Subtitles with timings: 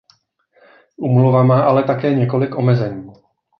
[0.97, 3.11] Úmluva má ale také několik omezení.